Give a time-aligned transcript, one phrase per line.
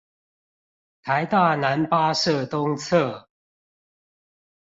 [1.03, 3.27] 臺大男八舍東側